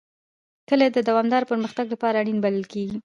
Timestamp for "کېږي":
2.73-2.97